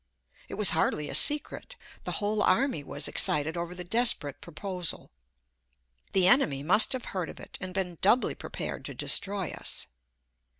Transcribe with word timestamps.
It 0.49 0.55
was 0.55 0.71
hardly 0.71 1.09
a 1.09 1.13
secret. 1.13 1.75
The 2.05 2.13
whole 2.13 2.41
army 2.41 2.83
was 2.83 3.07
excited 3.07 3.55
over 3.55 3.75
the 3.75 3.83
desperate 3.83 4.41
proposal. 4.41 5.11
The 6.13 6.27
enemy 6.27 6.63
must 6.63 6.93
have 6.93 7.05
heard 7.13 7.29
of 7.29 7.39
it, 7.39 7.55
and 7.61 7.71
been 7.71 7.99
doubly 8.01 8.33
prepared 8.33 8.83
to 8.85 8.95
destroy 8.95 9.51
us. 9.51 9.85